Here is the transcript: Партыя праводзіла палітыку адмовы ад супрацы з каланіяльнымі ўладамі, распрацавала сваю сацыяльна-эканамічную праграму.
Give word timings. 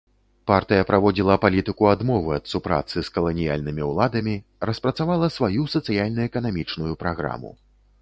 Партыя 0.51 0.85
праводзіла 0.91 1.35
палітыку 1.43 1.89
адмовы 1.91 2.33
ад 2.39 2.49
супрацы 2.55 2.97
з 3.09 3.13
каланіяльнымі 3.19 3.83
ўладамі, 3.91 4.35
распрацавала 4.73 5.33
сваю 5.39 5.71
сацыяльна-эканамічную 5.79 6.93
праграму. 7.07 7.59